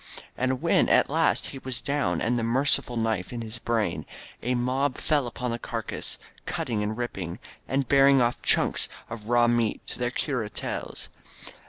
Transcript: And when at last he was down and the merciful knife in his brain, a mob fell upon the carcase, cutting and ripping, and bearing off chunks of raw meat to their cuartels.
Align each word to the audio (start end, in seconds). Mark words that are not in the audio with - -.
And 0.35 0.63
when 0.63 0.89
at 0.89 1.11
last 1.11 1.49
he 1.49 1.59
was 1.59 1.79
down 1.79 2.21
and 2.21 2.35
the 2.35 2.41
merciful 2.43 2.97
knife 2.97 3.31
in 3.31 3.43
his 3.43 3.59
brain, 3.59 4.07
a 4.41 4.55
mob 4.55 4.97
fell 4.97 5.27
upon 5.27 5.51
the 5.51 5.59
carcase, 5.59 6.17
cutting 6.47 6.81
and 6.81 6.97
ripping, 6.97 7.37
and 7.67 7.87
bearing 7.87 8.19
off 8.19 8.41
chunks 8.41 8.89
of 9.11 9.27
raw 9.27 9.47
meat 9.47 9.85
to 9.85 9.99
their 9.99 10.09
cuartels. 10.09 11.09